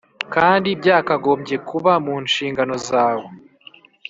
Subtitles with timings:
[0.33, 3.27] kandi byakagombye kuba mu nshingano zawe.